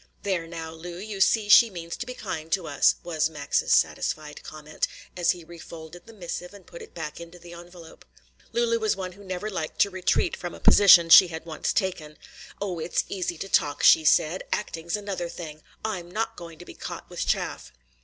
"There 0.23 0.47
now, 0.47 0.71
Lu, 0.73 0.97
you 0.97 1.21
see 1.21 1.47
she 1.47 1.69
means 1.69 1.95
to 1.97 2.07
be 2.07 2.15
kind 2.15 2.51
to 2.53 2.65
us," 2.65 2.95
was 3.03 3.29
Max's 3.29 3.71
satisfied 3.75 4.41
comment, 4.41 4.87
as 5.15 5.29
he 5.29 5.43
refolded 5.43 6.07
the 6.07 6.13
missive 6.13 6.55
and 6.55 6.65
put 6.65 6.81
it 6.81 6.95
back 6.95 7.19
into 7.21 7.37
the 7.37 7.53
envelope. 7.53 8.03
Lulu 8.51 8.79
was 8.79 8.95
one 8.95 9.11
who 9.11 9.23
never 9.23 9.47
liked 9.47 9.79
to 9.81 9.91
retreat 9.91 10.35
from 10.35 10.55
a 10.55 10.59
position 10.59 11.09
she 11.09 11.27
had 11.27 11.45
once 11.45 11.71
taken. 11.71 12.17
"Oh, 12.59 12.79
it's 12.79 13.03
easy 13.09 13.37
to 13.37 13.47
talk," 13.47 13.83
she 13.83 14.03
said, 14.03 14.41
"acting's 14.51 14.97
another 14.97 15.29
thing. 15.29 15.61
I'm 15.85 16.09
not 16.09 16.35
going 16.35 16.57
to 16.57 16.65
be 16.65 16.73
caught 16.73 17.07
with 17.07 17.27
chaff." 17.27 17.71